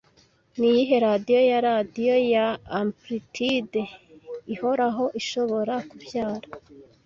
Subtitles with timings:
[0.57, 2.45] Niyihe radiyo ya radiyo ya
[2.81, 3.81] amplitude
[4.53, 6.47] ihoraho ishobora kubyara